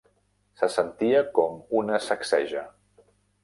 [0.61, 2.67] Se sentia com una sacseja.